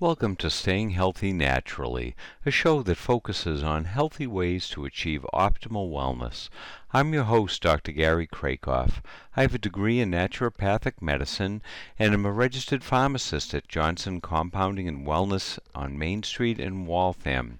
[0.00, 2.14] Welcome to Staying Healthy Naturally,
[2.46, 6.48] a show that focuses on healthy ways to achieve optimal wellness.
[6.92, 7.90] I'm your host, Dr.
[7.90, 9.02] Gary Kracoff.
[9.36, 11.62] I have a degree in naturopathic medicine
[11.98, 17.58] and am a registered pharmacist at Johnson Compounding and Wellness on Main Street in Waltham.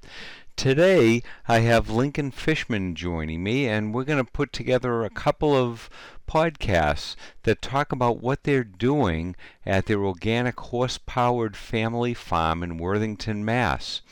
[0.58, 5.54] Today, I have Lincoln Fishman joining me, and we're going to put together a couple
[5.54, 5.88] of
[6.28, 12.76] podcasts that talk about what they're doing at their organic horse powered family farm in
[12.76, 14.02] Worthington, Mass.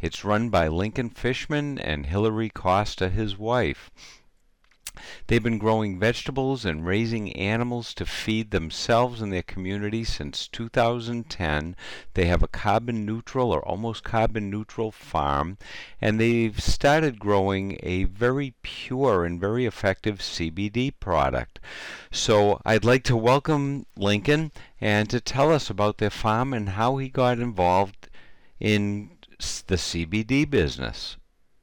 [0.00, 3.88] It's run by Lincoln Fishman and Hillary Costa, his wife.
[5.26, 11.76] They've been growing vegetables and raising animals to feed themselves and their community since 2010.
[12.14, 15.58] They have a carbon neutral or almost carbon neutral farm,
[16.00, 21.58] and they've started growing a very pure and very effective CBD product.
[22.10, 26.96] So I'd like to welcome Lincoln and to tell us about their farm and how
[26.96, 28.08] he got involved
[28.60, 29.10] in
[29.66, 31.16] the CBD business.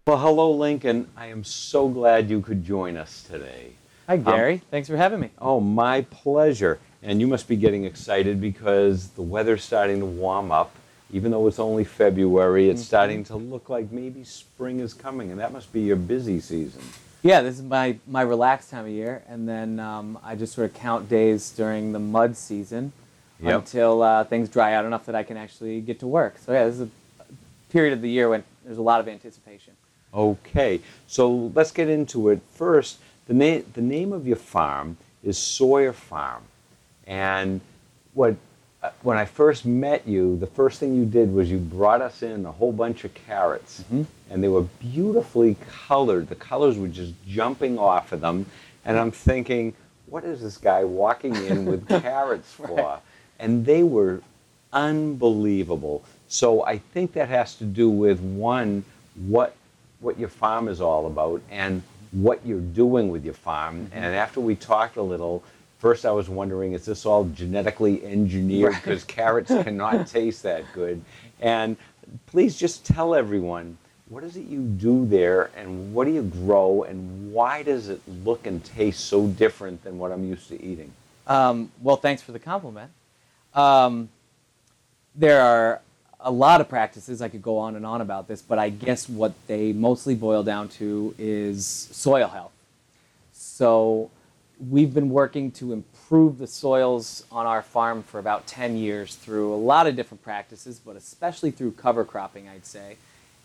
[0.10, 1.08] Well, hello, Lincoln.
[1.16, 3.74] I am so glad you could join us today.
[4.08, 4.54] Hi, Gary.
[4.56, 5.30] Um, Thanks for having me.
[5.38, 6.80] Oh, my pleasure.
[7.04, 10.74] And you must be getting excited because the weather's starting to warm up.
[11.12, 12.88] Even though it's only February, it's mm-hmm.
[12.88, 16.82] starting to look like maybe spring is coming, and that must be your busy season.
[17.22, 20.72] Yeah, this is my, my relaxed time of year, and then um, I just sort
[20.72, 22.94] of count days during the mud season
[23.40, 23.60] yep.
[23.60, 26.40] until uh, things dry out enough that I can actually get to work.
[26.44, 26.90] So, yeah, this is a
[27.70, 29.76] period of the year when there's a lot of anticipation.
[30.14, 32.42] Okay, so let's get into it.
[32.54, 36.44] First, the, na- the name of your farm is Sawyer Farm.
[37.06, 37.62] And
[38.14, 38.36] what,
[38.82, 42.24] uh, when I first met you, the first thing you did was you brought us
[42.24, 43.82] in a whole bunch of carrots.
[43.82, 44.04] Mm-hmm.
[44.32, 45.58] And they were beautifully
[45.88, 46.28] colored.
[46.28, 48.48] The colors were just jumping off of them.
[48.86, 49.73] And I'm thinking,
[50.08, 52.67] what is this guy walking in with carrots for?
[52.67, 53.00] Right.
[53.38, 54.22] And they were
[54.73, 56.04] unbelievable.
[56.28, 58.83] So I think that has to do with one,
[59.16, 59.56] what
[59.99, 63.86] what your farm is all about and what you're doing with your farm.
[63.86, 63.93] Mm-hmm.
[63.93, 65.43] And after we talked a little,
[65.77, 68.73] first I was wondering, is this all genetically engineered?
[68.76, 69.08] Because right.
[69.08, 71.02] carrots cannot taste that good.
[71.39, 71.77] And
[72.26, 73.77] please just tell everyone,
[74.08, 78.02] what is it you do there and what do you grow and why does it
[78.26, 80.92] look and taste so different than what I'm used to eating?
[81.27, 82.89] Um, well, thanks for the compliment.
[83.54, 84.09] Um,
[85.15, 85.82] there are
[86.20, 87.22] a lot of practices.
[87.22, 90.44] I could go on and on about this, but I guess what they mostly boil
[90.44, 92.52] down to is soil health.
[93.34, 94.12] So
[94.70, 99.54] we've been working to improve the soils on our farm for about 10 years through
[99.54, 102.98] a lot of different practices, but especially through cover cropping, I'd say,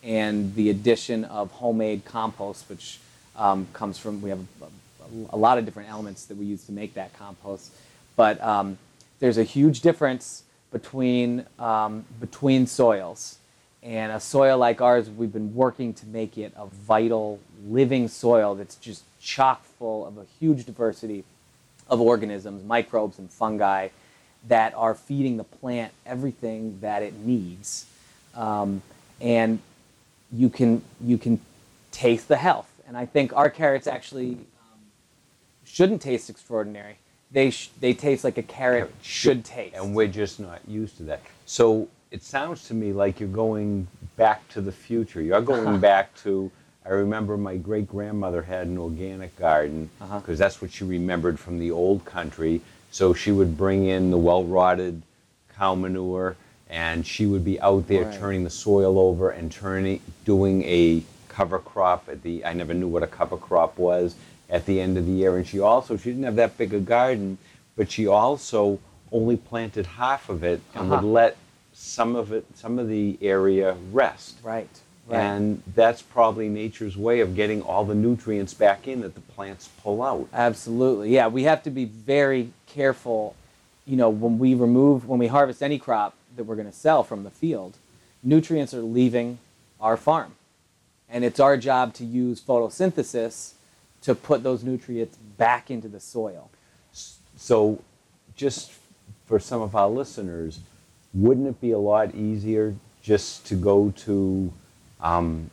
[0.03, 2.99] and the addition of homemade compost, which
[3.37, 6.73] um, comes from, we have a, a, lot of different elements that we use to
[6.73, 7.73] make that compost.
[8.17, 8.79] But um,
[9.21, 10.43] there's a huge difference
[10.75, 13.39] between, um, between soils.
[13.85, 18.57] And a soil like ours, we've been working to make it a vital, living soil
[18.57, 21.23] that's just chock full of a huge diversity
[21.89, 23.91] of organisms, microbes, and fungi
[24.49, 27.87] that are feeding the plant everything that it needs.
[28.35, 28.83] Um,
[29.21, 29.61] and
[30.33, 31.39] you can, you can
[31.93, 32.69] taste the health.
[32.89, 34.81] And I think our carrots actually um,
[35.65, 36.97] shouldn't taste extraordinary
[37.31, 39.75] they sh- they taste like a carrot should taste.
[39.77, 41.23] And we're just not used to that.
[41.47, 43.87] So it sounds to me like you're going
[44.17, 45.21] back to the future.
[45.21, 46.51] You're going back to.
[46.87, 50.35] I remember my great grandmother had an organic garden because uh-huh.
[50.35, 52.61] that's what she remembered from the old country.
[52.91, 55.03] So she would bring in the well rotted
[55.57, 56.37] cow manure
[56.69, 58.19] and she would be out there right.
[58.19, 62.89] turning the soil over and turning doing a cover crop at the I never knew
[62.89, 64.15] what a cover crop was
[64.49, 65.37] at the end of the year.
[65.37, 67.39] And she also, she didn't have that big a garden,
[67.77, 68.79] but she also
[69.13, 71.03] only planted half of it and uh-huh.
[71.03, 71.37] would let
[71.73, 74.37] some of it, some of the area rest.
[74.43, 74.69] Right.
[75.07, 75.21] Right.
[75.21, 79.69] And that's probably nature's way of getting all the nutrients back in that the plants
[79.83, 80.29] pull out.
[80.33, 81.11] Absolutely.
[81.11, 83.37] Yeah, we have to be very careful,
[83.85, 87.05] you know, when we remove, when we harvest any crop that we're going to sell
[87.05, 87.77] from the field,
[88.23, 89.39] nutrients are leaving
[89.79, 90.37] our farm.
[91.11, 93.53] And it's our job to use photosynthesis
[94.05, 96.51] to put those nutrients back into the soil.
[97.37, 97.83] So,
[98.37, 98.73] just
[99.27, 100.61] for some of our listeners,
[101.13, 104.53] wouldn't it be a lot easier just to go to
[105.01, 105.51] um,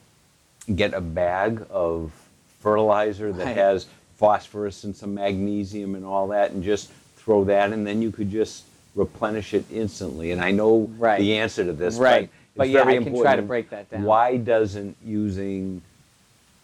[0.76, 2.12] get a bag of
[2.60, 3.56] fertilizer that right.
[3.56, 8.12] has phosphorus and some magnesium and all that and just throw that and then you
[8.12, 8.64] could just
[8.94, 11.20] replenish it instantly and i know right.
[11.20, 14.04] the answer to this right but, but yeah i can try to break that down
[14.04, 15.82] why doesn't using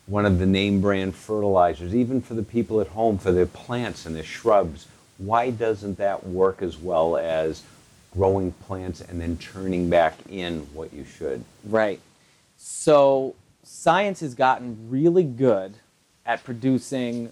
[0.08, 4.06] one of the name brand fertilizers, even for the people at home, for their plants
[4.06, 4.88] and their shrubs.
[5.18, 7.64] Why doesn't that work as well as
[8.18, 11.44] growing plants and then turning back in what you should.
[11.64, 12.00] Right.
[12.58, 15.76] So science has gotten really good
[16.26, 17.32] at producing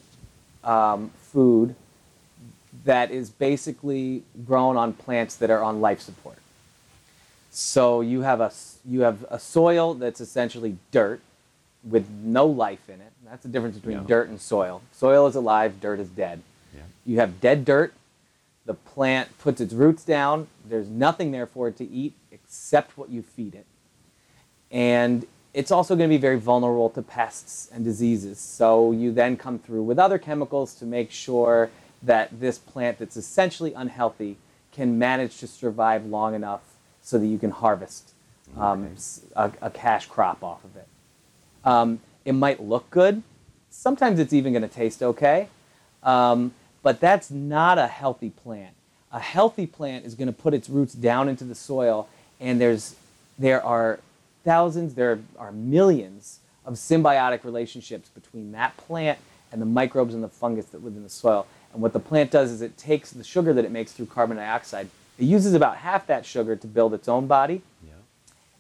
[0.64, 1.76] um, food
[2.84, 6.38] that is basically grown on plants that are on life support.
[7.50, 8.52] So you have a
[8.86, 11.22] you have a soil that's essentially dirt
[11.90, 13.12] with no life in it.
[13.26, 14.04] That's the difference between Yeah.
[14.08, 14.82] dirt and soil.
[14.92, 16.42] Soil is alive, dirt is dead.
[16.74, 16.82] Yeah.
[17.06, 17.94] You have dead dirt.
[18.66, 20.48] The plant puts its roots down.
[20.68, 23.66] There's nothing there for it to eat except what you feed it.
[24.72, 28.40] And it's also going to be very vulnerable to pests and diseases.
[28.40, 31.70] So you then come through with other chemicals to make sure
[32.04, 34.38] that this plant that's essentially unhealthy
[34.72, 36.62] can manage to survive long enough
[37.02, 38.12] so that you can harvest
[38.58, 38.96] um, Okay.
[39.62, 40.88] a, a cash crop off of it.
[41.66, 43.24] Um, it might look good.
[43.70, 45.50] Sometimes it's even going to taste okay.
[46.04, 46.54] Um,
[46.84, 48.76] but that's not a healthy plant.
[49.12, 52.08] A healthy plant is going to put its roots down into the soil,
[52.40, 52.96] and there's,
[53.40, 54.00] there are
[54.44, 59.18] thousands, there are millions of symbiotic relationships between that plant
[59.52, 61.48] and the microbes and the fungus that live in the soil.
[61.74, 64.38] And what the plant does is it takes the sugar that it makes through carbon
[64.38, 67.94] dioxide, it uses about half that sugar to build its own body Yeah.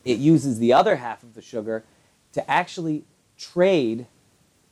[0.05, 1.83] it uses the other half of the sugar
[2.35, 3.03] to actually
[3.37, 4.05] trade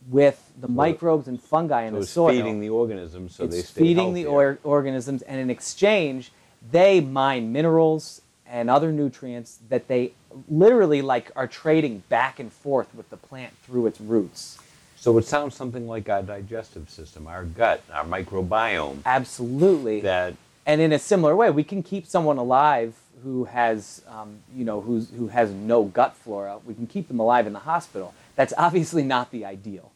[0.09, 2.29] with the microbes and fungi in So the soil.
[2.29, 6.31] it's feeding the organisms so it's they stay feeding the or- organisms, and in exchange,
[6.71, 10.11] they mine minerals and other nutrients that they
[10.49, 14.59] literally like are trading back and forth with the plant through its roots.
[14.97, 18.99] So it sounds something like our digestive system, our gut, our microbiome.
[19.05, 20.01] Absolutely.
[20.01, 24.65] That and in a similar way, we can keep someone alive who has, um, you
[24.65, 26.59] know, who's, who has no gut flora.
[26.65, 28.13] We can keep them alive in the hospital.
[28.35, 29.91] That's obviously not the ideal.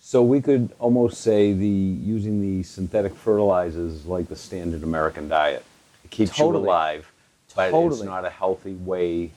[0.00, 5.64] so we could almost say the using the synthetic fertilizers like the standard American diet.
[6.04, 6.62] It keeps Totally.
[6.64, 7.12] you alive,
[7.54, 9.30] but it's not a healthy way.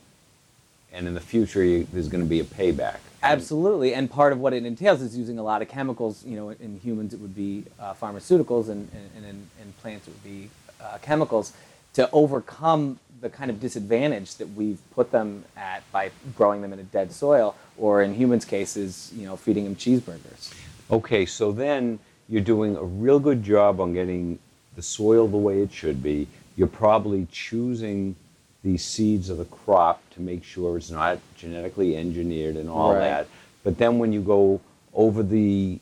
[0.94, 2.98] And in the future, you, there's going to be a payback.
[3.24, 6.26] Absolutely, and part of what it entails is using a lot of chemicals.
[6.26, 10.08] You know, in humans it would be uh, pharmaceuticals, and, and, and in, in plants
[10.08, 10.50] it would be
[10.82, 11.54] uh, chemicals
[11.94, 16.80] to overcome the kind of disadvantage that we've put them at by growing them in
[16.80, 20.54] a dead soil, or in humans' cases, you know, feeding them cheeseburgers.
[20.90, 24.40] Okay, so then you're doing a real good job on getting
[24.76, 26.28] the soil the way it should be.
[26.56, 28.16] You're probably choosing
[28.64, 33.00] the seeds of the crop to make sure it's not genetically engineered and all Right.
[33.00, 33.28] that.
[33.64, 34.62] But then when you go
[34.94, 35.80] over the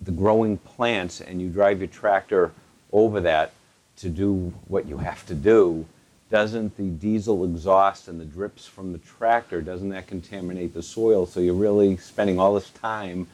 [0.00, 2.50] the growing plants and you drive your tractor
[2.92, 3.52] over that
[3.96, 5.86] to do what you have to do,
[6.28, 11.24] doesn't the diesel exhaust and the drips from the tractor doesn't that contaminate the soil?
[11.24, 13.28] So you're really spending all this time,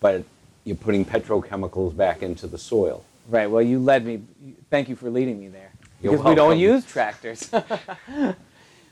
[0.00, 0.24] but
[0.64, 3.04] you're putting petrochemicals back into the soil.
[3.28, 3.50] Right.
[3.50, 4.22] Well, you led me.
[4.70, 5.72] Thank you for leading me there.
[6.04, 7.50] You're because we don't use tractors.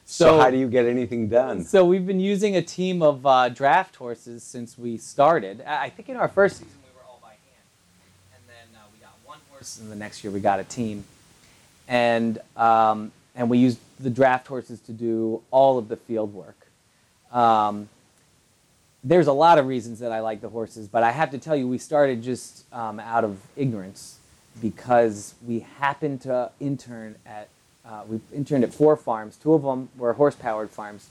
[0.04, 1.64] So, how do you get anything done?
[1.64, 5.62] So we've been using a team of uh, draft horses since we started.
[5.64, 7.68] I I think in our first season we were all by hand,
[8.34, 11.04] and then uh, we got one horse, and the next year we got a team,
[11.88, 16.66] and um, and we used the draft horses to do all of the field work.
[17.32, 17.88] Um,
[19.04, 21.56] there's a lot of reasons that I like the horses, but I have to tell
[21.56, 24.18] you, we started just um, out of ignorance
[24.60, 27.48] because we happened to intern at
[27.84, 29.36] uh, we interned at four farms.
[29.36, 31.10] Two of them were horse-powered farms.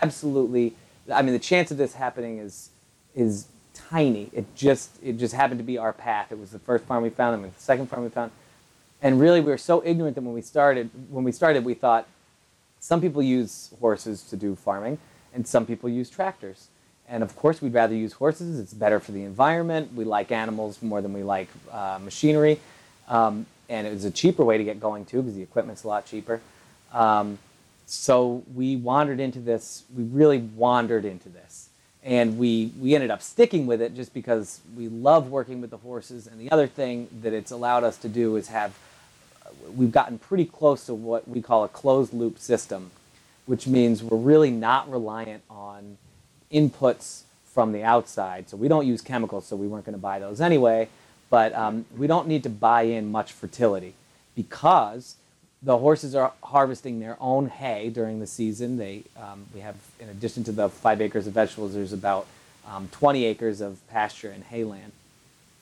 [0.00, 0.74] Absolutely,
[1.12, 2.70] I mean, the chance of this happening is
[3.14, 4.30] is tiny.
[4.32, 6.32] It just it just happened to be our path.
[6.32, 8.30] It was the first farm we found, and the second farm we found,
[9.02, 12.06] and really we were so ignorant that when we started when we started we thought
[12.80, 14.98] some people use horses to do farming
[15.34, 16.68] and some people use tractors
[17.08, 20.82] and of course we'd rather use horses it's better for the environment we like animals
[20.82, 22.58] more than we like uh, machinery
[23.08, 25.88] um, and it was a cheaper way to get going too because the equipment's a
[25.88, 26.40] lot cheaper
[26.92, 27.38] um,
[27.86, 31.68] so we wandered into this we really wandered into this
[32.04, 35.78] and we we ended up sticking with it just because we love working with the
[35.78, 38.74] horses and the other thing that it's allowed us to do is have
[39.74, 42.90] we've gotten pretty close to what we call a closed loop system,
[43.46, 45.98] which means we're really not reliant on
[46.52, 47.22] inputs
[47.52, 48.48] from the outside.
[48.48, 50.88] So we don't use chemicals, so we weren't going to buy those anyway.
[51.30, 53.94] But um, we don't need to buy in much fertility
[54.34, 55.16] because
[55.62, 58.76] the horses are harvesting their own hay during the season.
[58.76, 62.26] They, um, we have, in addition to the five acres of vegetables, there's about
[62.68, 64.92] um, 20 acres of pasture and hayland.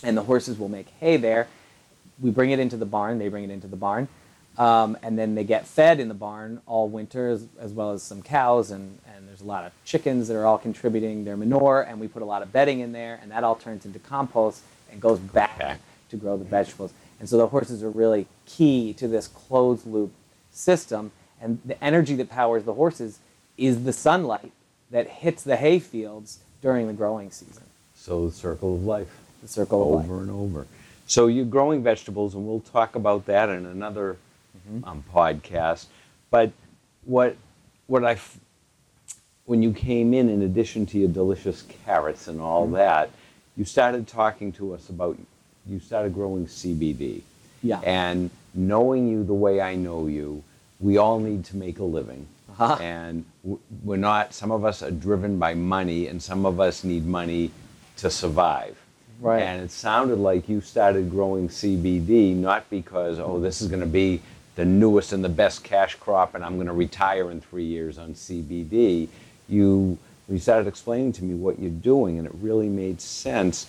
[0.03, 1.49] And the horses will make hay there
[2.21, 3.19] we bring it into the barn.
[3.19, 4.09] They bring it into the barn,
[4.59, 8.03] um, and then they get fed in the barn all winter, as, as well as
[8.03, 11.83] some cows, and, and there's a lot of chickens that are all contributing their manure,
[11.83, 14.63] and we put a lot of bedding in there, and that all turns into compost
[14.95, 15.81] and goes back Back.
[16.11, 16.93] to grow the vegetables.
[17.21, 20.13] And so the horses are really key to this closed loop
[20.51, 21.11] system,
[21.41, 23.19] and the energy that powers the horses
[23.59, 24.53] is the sunlight
[24.91, 27.65] that hits the hay fields during the growing season.
[27.95, 29.13] So the circle of life.
[29.43, 30.05] The circle of life.
[30.11, 30.67] over and over.
[31.07, 34.17] So you're growing vegetables, and we'll talk about that in another
[34.69, 34.89] Mm-hmm.
[34.89, 35.87] um, podcast.
[36.31, 36.51] But
[37.05, 37.37] what
[37.87, 38.39] what I f-
[39.45, 42.75] when you came in, in addition to your delicious carrots and all Mm-hmm.
[42.77, 43.11] that,
[43.57, 45.19] you started talking to us about
[45.67, 47.23] you started growing CBD.
[47.63, 47.81] Yeah.
[47.81, 50.43] And knowing you the way I know you,
[50.81, 52.27] we all need to make a living.
[52.51, 52.77] Uh-huh.
[52.81, 53.25] And
[53.83, 57.51] we're not, some of us are driven by money, and some of us need money
[57.97, 58.77] to survive.
[59.21, 59.43] Right.
[59.43, 63.87] And it sounded like you started growing CBD not because, oh, this is going to
[63.87, 64.21] be
[64.57, 67.99] the newest and the best cash crop and I'm going to retire in three years
[67.99, 69.09] on CBD.
[69.49, 73.67] You, you started explaining to me what you're doing, and it really made sense.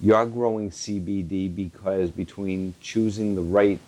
[0.00, 3.78] You're growing CBD because between choosing the right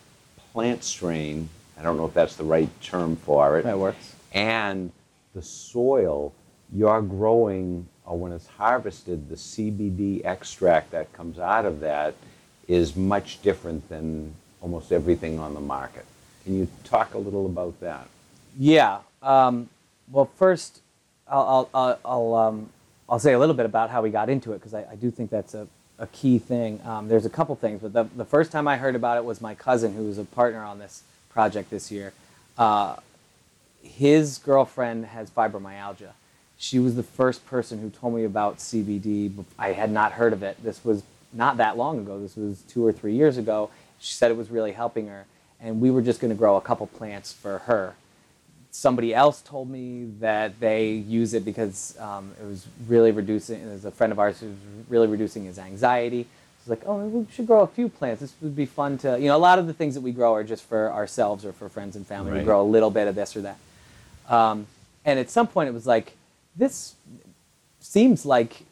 [0.53, 4.15] plant strain, I don't know if that's the right term for it, That works.
[4.33, 4.91] and
[5.35, 6.33] the soil
[6.75, 12.15] you're growing or when it's harvested the cbd extract that comes out of that
[12.69, 16.05] is much different than almost everything on the market
[16.45, 18.07] can you talk a little about that
[18.59, 18.99] Yeah.
[19.23, 19.69] Um,
[20.11, 20.81] well, first,
[21.33, 22.69] I'll, I'll, I'll, um,
[23.09, 25.11] I'll say a little bit about how we got into it because I, I do
[25.11, 25.67] think that's a,
[25.99, 26.81] a key thing.
[26.85, 29.41] Um, there's a couple things, but the, the first time I heard about it was
[29.41, 32.13] my cousin, who was a partner on this project this year.
[32.59, 32.97] Uh,
[33.83, 36.11] his girlfriend has fibromyalgia.
[36.59, 39.33] She was the first person who told me about CBD.
[39.59, 40.63] I had not heard of it.
[40.63, 42.21] This was not that long ago.
[42.21, 43.71] This was two or three years ago.
[43.99, 45.25] She said it was really helping her,
[45.61, 47.95] and we were just going to grow a couple plants for her
[48.73, 53.65] somebody else told me that they use it because um, it was really reducing.
[53.65, 54.57] There's a friend of ours who's
[54.89, 56.27] really reducing his anxiety.
[56.59, 58.21] It's like, oh, we should grow a few plants.
[58.21, 60.35] This would be fun to, you know, a lot of the things that we grow
[60.35, 62.33] are just for ourselves or for friends and family.
[62.33, 63.59] We grow a little bit of this or that.
[64.29, 64.67] Um,
[65.05, 66.17] and at some point, it was like,
[66.57, 66.95] this
[67.81, 68.65] seems like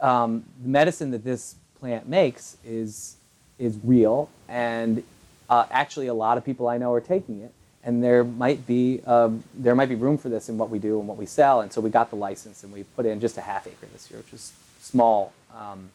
[0.00, 3.16] um, the medicine that this plant makes is
[3.56, 5.04] is real, and
[5.48, 7.52] uh, actually, a lot of people I know are taking it,
[7.84, 10.98] and there might be um, there might be room for this in what we do
[10.98, 13.36] and what we sell, and so we got the license and we put in just
[13.36, 15.32] a half acre this year, which is small.
[15.54, 15.90] Um,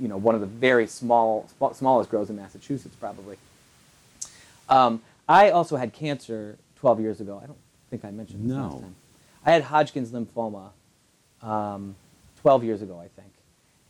[0.00, 3.36] you know, one of the very small, sm- smallest grows in Massachusetts, probably.
[4.68, 7.40] Um, I also had cancer 12 years ago.
[7.42, 7.58] I don't
[7.88, 8.80] think I mentioned this last No.
[8.80, 8.94] time.
[9.46, 10.70] I had Hodgkin's lymphoma
[11.42, 11.94] um,
[12.40, 13.32] 12 years ago, I think.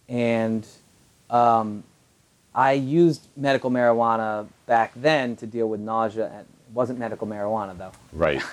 [0.08, 0.66] And
[1.30, 1.82] um,
[2.54, 6.30] I used medical marijuana back then to deal with nausea.
[6.30, 7.92] And wasn't medical marijuana, though.
[8.12, 8.42] right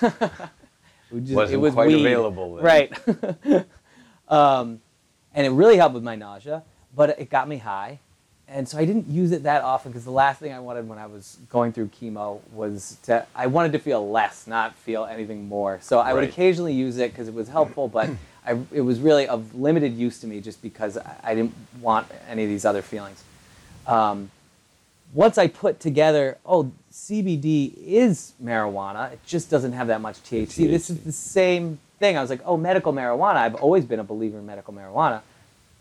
[1.10, 2.00] It, just, Wasn't it was quite weed.
[2.04, 2.64] available then.
[2.64, 2.92] Right.
[4.28, 4.80] um,
[5.34, 6.62] and it really helped with my nausea,
[6.94, 8.00] but it got me high.
[8.46, 10.98] And so I didn't use it that often because the last thing I wanted when
[10.98, 15.48] I was going through chemo was to, I wanted to feel less, not feel anything
[15.48, 15.78] more.
[15.82, 18.08] So I would occasionally use it because it was helpful, but
[18.46, 22.06] I, it was really of limited use to me just because I, I didn't want
[22.28, 23.22] any of these other feelings.
[23.86, 24.30] Um,
[25.14, 30.68] once I put together, oh, CBD is marijuana, it just doesn't have that much THC.
[30.68, 32.16] This is the same thing.
[32.16, 33.36] I was like, oh, medical marijuana.
[33.36, 35.22] I've always been a believer in medical marijuana.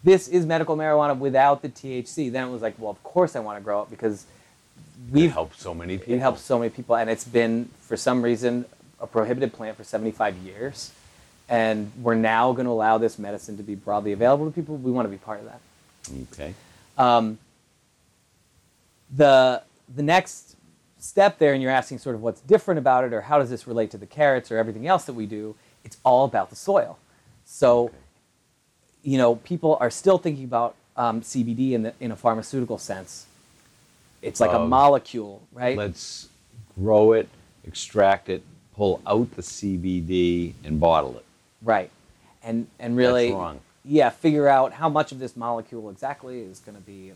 [0.04, 2.32] This is medical marijuana without the THC.
[2.32, 4.26] Then it was like, well, of course I want to grow it because
[5.12, 8.22] we've helped so many people it helps so many people, and it's been for some
[8.22, 8.66] reason
[9.00, 10.92] a prohibited plant for 75 years,
[11.50, 14.78] and we're now going to allow this medicine to be broadly available to people.
[14.78, 15.62] We want to be part of that.
[16.32, 16.54] okay
[16.98, 17.38] Um,
[19.16, 19.62] the
[19.96, 20.56] the next
[21.00, 23.68] step there, and you're asking sort of what's different about it, or how does this
[23.68, 25.56] relate to the carrots or everything else that we do?
[25.84, 26.98] It's all about the soil.
[27.46, 27.96] So, Okay.
[29.04, 33.26] you know, people are still thinking about um, CBD in the in a pharmaceutical sense.
[34.22, 35.78] It's like a molecule, right?
[35.78, 36.30] let's
[36.80, 37.30] grow it
[37.66, 38.44] extract it
[38.76, 41.26] pull out the cbd and bottle it
[41.62, 41.90] Right.
[42.44, 43.60] And and really wrong.
[43.84, 47.12] yeah, figure out how much of this molecule exactly is going to be,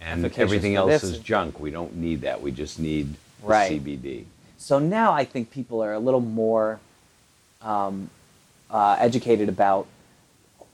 [0.00, 1.02] and everything else this.
[1.02, 3.70] is junk we don't need that we just need Right.
[3.72, 4.24] cbd
[4.58, 6.80] So now I think people are a little more
[7.62, 8.10] um,
[8.70, 9.86] uh, educated about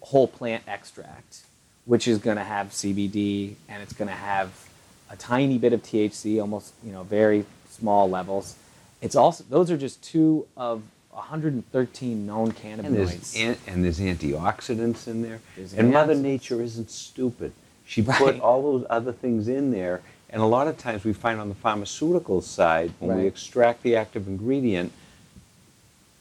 [0.00, 1.42] whole plant extract,
[1.84, 4.68] which is going to have CBD and it's going to have
[5.10, 8.56] a tiny bit of THC, almost you know very small levels.
[9.00, 13.40] It's also those are just two of 113 known And there's, cannabinoids.
[13.40, 15.40] an, and there's antioxidants in there.
[15.56, 16.14] There's and Mother.
[16.14, 17.52] Nature isn't stupid.
[17.92, 18.16] She Right.
[18.16, 20.00] put all those other things in there.
[20.30, 23.96] And a lot of times we find on the pharmaceutical side, when we extract the
[23.96, 24.92] active ingredient,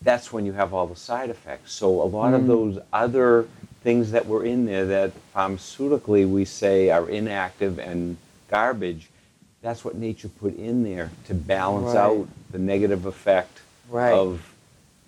[0.01, 1.71] that's when you have all the side effects.
[1.71, 2.47] So a lot of Mm.
[2.47, 3.47] those other
[3.85, 8.17] things that were in there that pharmaceutically we say are inactive and
[8.49, 9.09] garbage,
[9.61, 12.03] that's what nature put in there to balance Right.
[12.03, 14.11] out the negative effect Right.
[14.11, 14.55] of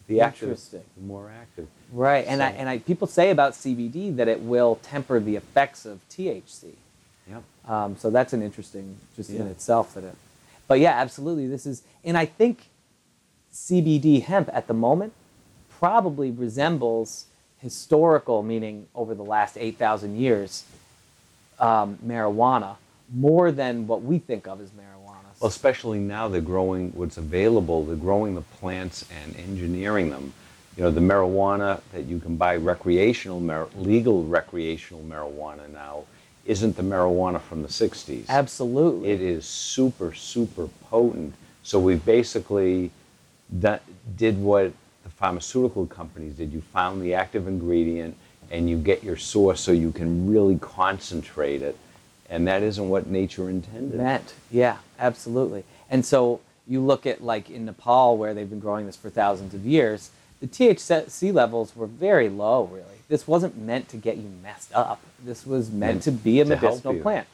[0.07, 1.67] the active, the more active.
[1.93, 5.85] Right, and I, and I, people say about CBD that it will temper the effects
[5.85, 6.71] of THC.
[7.29, 7.43] Yep.
[7.67, 10.15] Um, so that's an interesting, just in itself that it.
[10.67, 11.47] But yeah, absolutely.
[11.47, 12.65] This is, and I think
[13.53, 15.13] CBD hemp at the moment
[15.69, 17.27] probably resembles
[17.59, 20.65] historical, meaning over the last eight thousand years,
[21.59, 22.77] um, marijuana
[23.13, 25.17] more than what we think of as marijuana.
[25.39, 27.85] Well, especially now they're growing what's available.
[27.85, 30.33] They're growing the plants and engineering them.
[30.75, 36.05] You know, the marijuana that you can buy recreational, mar- legal recreational marijuana now,
[36.45, 38.27] isn't the marijuana from the '60s.
[38.27, 39.09] absolutely.
[39.11, 41.35] It is super, super potent.
[41.61, 42.91] So we basically
[44.17, 46.51] did what the pharmaceutical companies did.
[46.51, 48.17] You found the active ingredient
[48.51, 51.77] and you get your source so you can really concentrate it.
[52.29, 53.99] And that isn't what nature intended.
[53.99, 54.33] meant.
[54.51, 55.63] Yeah, absolutely.
[55.89, 59.53] And so you look at like in Nepal where they've been growing this for thousands
[59.53, 60.09] of years,
[60.43, 62.65] the THC levels were very low.
[62.65, 64.99] Really, this wasn't meant to get you messed up.
[65.23, 67.27] This was meant Meant to be a to medicinal plant.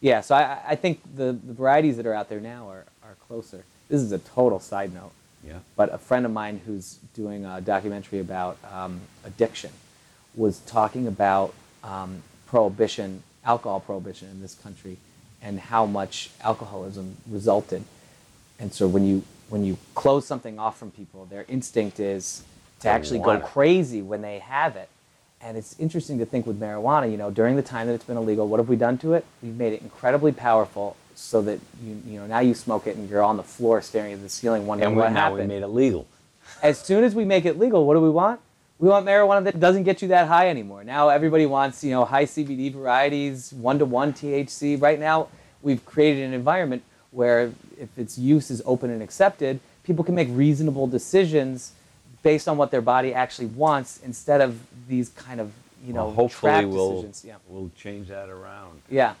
[0.00, 3.14] Yeah, so I, I think the, the varieties that are out there now are, are
[3.28, 3.64] closer.
[3.90, 5.12] This is a total side note,
[5.46, 5.58] Yeah.
[5.76, 9.70] but a friend of mine who's doing a documentary about um, addiction
[10.34, 11.52] was talking about
[11.84, 14.96] um, prohibition, alcohol prohibition in this country,
[15.42, 17.84] and how much alcoholism resulted.
[18.58, 22.44] And so when you when you close something off from people, their instinct is
[22.80, 24.88] to oh, actually go crazy when they have it.
[25.40, 28.16] And it's interesting to think with marijuana, you know, during the time that it's been
[28.16, 29.24] illegal, what have we done to it?
[29.42, 33.08] We've made it incredibly powerful so that you you know now you smoke it and
[33.08, 35.62] you're on the floor staring at the ceiling wondering And what now happened we made
[35.62, 36.06] it legal.
[36.62, 38.40] as soon as we make it legal, what do we want?
[38.78, 40.84] We want marijuana that doesn't get you that high anymore.
[40.84, 44.80] Now everybody wants, you know, high CBD varieties, one to one THC.
[44.80, 45.28] Right now,
[45.62, 46.82] we've created an environment
[47.16, 47.50] where
[47.80, 51.72] if its use is open and accepted, people can make reasonable decisions
[52.22, 55.50] based on what their body actually wants instead of these kind of,
[55.84, 57.24] you know, well, hopefully we'll, decisions.
[57.26, 57.36] Yeah.
[57.48, 58.82] we'll change that around.
[58.90, 59.14] Yeah.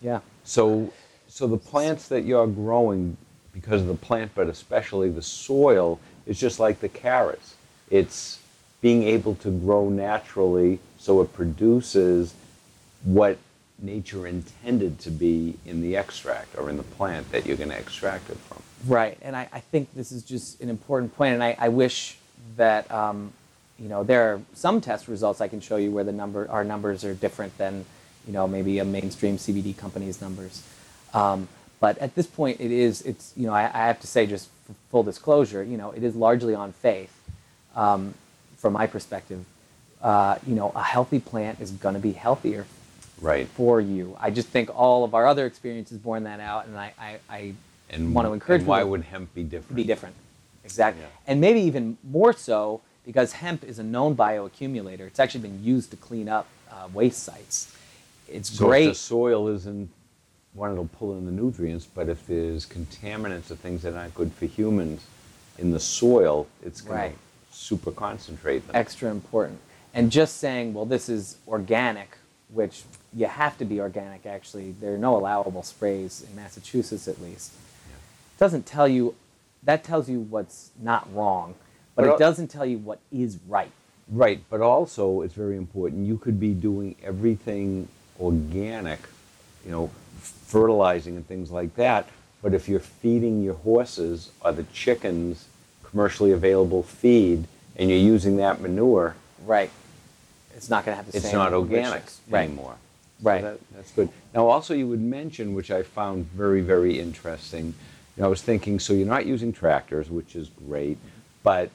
[0.00, 0.20] Yeah.
[0.44, 0.92] So,
[1.28, 3.18] so the plants that you're growing,
[3.52, 7.54] because of the plant, but especially the soil, is just like the carrots.
[7.90, 8.38] It's
[8.80, 12.34] being able to grow naturally, so it produces
[13.04, 13.36] what
[13.82, 17.78] nature intended to be in the extract or in the plant that you're going to
[17.78, 18.62] extract it from.
[18.86, 21.34] Right, and I, I think this is just an important point.
[21.34, 22.18] and I, I wish
[22.56, 23.32] that um,
[23.78, 26.64] you know there are some test results I can show you where the number our
[26.64, 27.84] numbers are different than
[28.26, 30.62] you know maybe a mainstream CBD company's numbers.
[31.14, 31.48] Um,
[31.80, 34.48] but at this point, it is it's you know I, I have to say just
[34.90, 37.16] full disclosure, you know it is largely on faith.
[37.74, 38.14] Um,
[38.56, 39.44] from my perspective,
[40.02, 42.66] uh, you know a healthy plant is going to be healthier
[43.22, 43.46] Right.
[43.48, 44.16] for you.
[44.20, 47.54] I just think all of our other experiences borne that out, and I, I, I
[47.88, 49.76] And want to encourage And why would hemp be different?
[49.76, 50.14] be different.
[50.64, 51.02] Exactly.
[51.02, 51.08] Yeah.
[51.26, 55.00] And maybe even more so because hemp is a known bioaccumulator.
[55.00, 57.74] It's actually been used to clean up uh, waste sites.
[58.28, 58.84] It's So great.
[58.88, 59.88] if the soil isn't
[60.54, 64.32] one, it'll pull in the nutrients, but if there's contaminants or things that aren't good
[64.32, 65.04] for humans
[65.58, 67.12] in the soil, it's going Right.
[67.50, 68.76] to super concentrate them.
[68.76, 69.58] extra important.
[69.94, 72.16] And just saying, well, this is organic,
[72.48, 72.82] which
[73.14, 74.72] you have to be organic actually.
[74.72, 77.52] There are no allowable sprays in Massachusetts at least.
[78.38, 79.14] Doesn't tell you,
[79.62, 81.54] that tells you what's not wrong,
[81.94, 83.70] but But it al- doesn't tell you what is right.
[84.08, 86.06] Right, but also it's very important.
[86.06, 87.88] You could be doing everything
[88.20, 88.98] organic,
[89.64, 92.08] you know, fertilizing and things like that.
[92.42, 95.46] But if you're feeding your horses or the chickens
[95.84, 97.46] commercially available feed,
[97.76, 99.70] and you're using that manure, Right.
[100.54, 102.02] It's not going to have the it's same not organic.
[102.28, 102.44] Right.
[102.44, 102.76] anymore.
[103.22, 103.42] So Right.
[103.42, 104.08] that, that's good.
[104.34, 107.66] Now, also, you would mention, which I found very, very interesting.
[108.16, 110.98] You know, I was thinking, so you're not using tractors, which is great,
[111.42, 111.70] but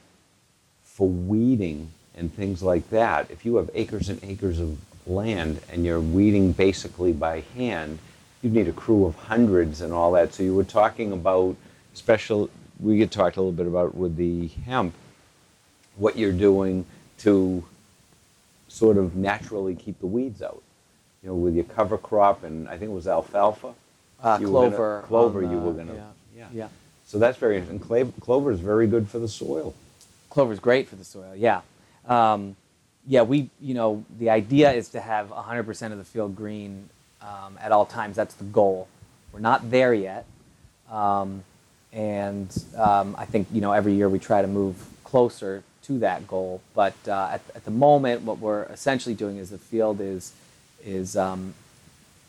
[0.84, 5.86] for weeding and things like that, if you have acres and acres of land and
[5.86, 8.00] you're weeding basically by hand,
[8.42, 10.34] you'd need a crew of hundreds and all that.
[10.34, 11.56] So you were talking about
[11.94, 12.50] special.
[12.80, 14.94] We had talked a little bit about with the hemp,
[15.96, 16.86] what you're doing
[17.20, 17.64] to
[18.68, 20.62] sort of naturally keep the weeds out.
[21.24, 23.74] You know, with your cover crop, and I think it was alfalfa.
[24.22, 25.04] Uh, You were gonna- clover.
[25.08, 25.94] clover, on you the- were gonna.
[25.94, 26.04] Yeah.
[26.36, 26.48] yeah.
[26.54, 26.68] yeah.
[27.06, 28.12] So that's very interesting.
[28.20, 29.74] Clover is very good for the soil.
[30.30, 31.34] Clover is great for the soil.
[31.36, 31.62] Yeah.
[32.08, 32.56] Um,
[33.08, 36.90] yeah, we, you know, the idea is to have 100% of the field green
[37.22, 38.18] um, at all times.
[38.18, 38.88] That's the goal.
[39.32, 40.26] We're not there yet.
[40.92, 41.44] Um,
[41.94, 44.76] and um, I think, you know, every year we try to move
[45.06, 46.62] closer to that goal.
[46.76, 50.34] But uh, at, at the moment, what we're essentially doing is the field is,
[50.84, 51.54] is um,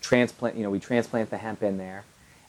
[0.00, 2.04] transplant, you know, we transplant the hemp in there.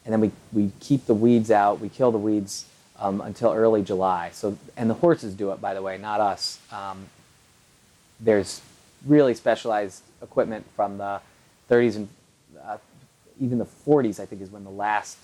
[0.06, 1.80] and then we, we keep the weeds out.
[1.80, 2.66] We kill the weeds
[3.00, 4.30] um, until early July.
[4.34, 6.60] So, and the horses do it, by the way, not us.
[6.72, 7.08] Um,
[8.20, 8.62] there's
[9.06, 11.22] really specialized equipment from the
[11.70, 12.10] 30s and
[12.64, 12.78] uh,
[13.40, 14.20] even the 40s.
[14.20, 15.18] I think is when the last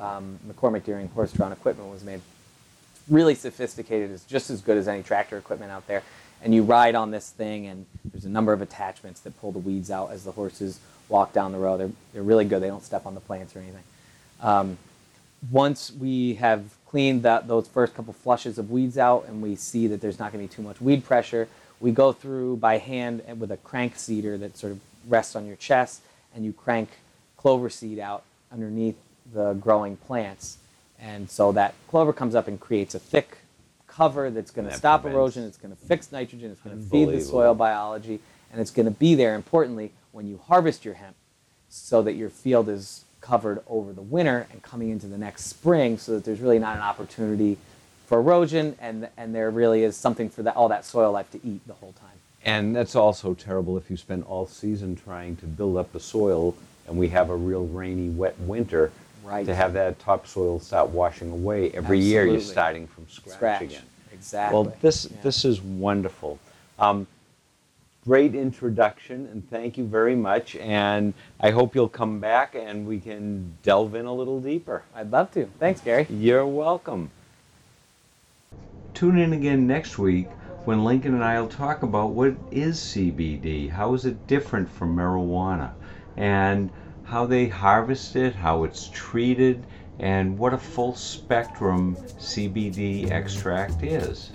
[0.00, 2.20] um, McCormick Deering horse-drawn equipment was made.
[3.08, 4.10] Really sophisticated.
[4.10, 6.02] It's just as good as any tractor equipment out there.
[6.42, 9.58] And you ride on this thing, and there's a number of attachments that pull the
[9.58, 11.78] weeds out as the horses walk down the road.
[11.78, 12.62] They're, they're really good.
[12.62, 13.82] They don't step on the plants or anything.
[14.40, 14.78] Um,
[15.50, 19.86] once we have cleaned that, those first couple flushes of weeds out and we see
[19.88, 21.48] that there's not going to be too much weed pressure,
[21.80, 25.46] we go through by hand and with a crank seeder that sort of rests on
[25.46, 26.02] your chest
[26.34, 26.88] and you crank
[27.36, 28.96] clover seed out underneath
[29.32, 30.58] the growing plants.
[31.00, 33.38] And so that clover comes up and creates a thick
[33.94, 36.76] cover that's going to That stop prevents- erosion, it's going to fix nitrogen, it's going
[36.76, 38.20] to feed the soil biology,
[38.52, 41.16] and it's going to be there, importantly, when you harvest your hemp
[41.68, 45.96] so that your field is covered over the winter and coming into the next spring
[45.98, 47.56] so that there's really not an opportunity
[48.06, 51.40] for erosion and, and there really is something for that, all that soil life to
[51.44, 52.10] eat the whole time.
[52.44, 56.54] And that's also terrible if you spend all season trying to build up the soil
[56.86, 58.92] and we have a real rainy, wet winter.
[59.24, 59.46] Right.
[59.46, 62.52] To have that topsoil start washing away every year, you're Absolutely.
[62.52, 63.62] starting from scratch, Scratch.
[63.62, 63.82] again.
[64.12, 64.54] Exactly.
[64.54, 65.16] Well, this Yeah.
[65.22, 66.38] this is wonderful.
[66.78, 67.06] Um,
[68.04, 70.56] great introduction, and thank you very much.
[70.56, 74.82] And I hope you'll come back and we can delve in a little deeper.
[74.94, 75.46] I'd love to.
[75.58, 76.06] Thanks, Gary.
[76.10, 77.10] You're welcome.
[78.92, 80.28] Tune in again next week
[80.66, 84.94] when Lincoln and I will talk about what is CBD, how is it different from
[84.94, 85.70] marijuana,
[86.16, 86.70] and
[87.04, 89.64] how they harvest it, how it's treated,
[89.98, 94.30] and what a full spectrum CBD extract is.